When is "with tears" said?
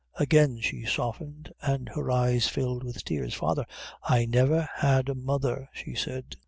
2.83-3.35